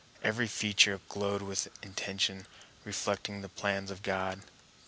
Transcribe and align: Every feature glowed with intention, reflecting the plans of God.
Every 0.23 0.47
feature 0.47 0.99
glowed 1.09 1.43
with 1.43 1.67
intention, 1.83 2.47
reflecting 2.85 3.41
the 3.43 3.49
plans 3.49 3.91
of 3.91 4.01
God. 4.01 4.41